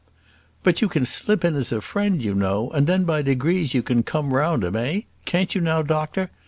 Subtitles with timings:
[0.63, 3.83] "But you can slip in as a friend, you know; and then by degrees you
[3.83, 5.01] can come round him, eh?
[5.25, 6.31] can't you now, doctor?